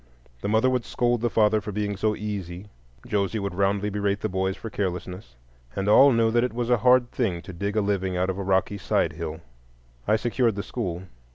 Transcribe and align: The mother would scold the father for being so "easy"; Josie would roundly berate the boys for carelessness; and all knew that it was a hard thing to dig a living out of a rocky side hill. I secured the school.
The 0.41 0.47
mother 0.49 0.67
would 0.67 0.83
scold 0.83 1.21
the 1.21 1.29
father 1.29 1.61
for 1.61 1.71
being 1.71 1.95
so 1.95 2.15
"easy"; 2.15 2.69
Josie 3.05 3.37
would 3.37 3.53
roundly 3.53 3.91
berate 3.91 4.21
the 4.21 4.29
boys 4.29 4.57
for 4.57 4.71
carelessness; 4.71 5.35
and 5.75 5.87
all 5.87 6.11
knew 6.11 6.31
that 6.31 6.43
it 6.43 6.53
was 6.53 6.71
a 6.71 6.77
hard 6.77 7.11
thing 7.11 7.39
to 7.43 7.53
dig 7.53 7.75
a 7.75 7.81
living 7.81 8.17
out 8.17 8.31
of 8.31 8.39
a 8.39 8.43
rocky 8.43 8.79
side 8.79 9.13
hill. 9.13 9.41
I 10.07 10.15
secured 10.15 10.55
the 10.55 10.63
school. 10.63 11.03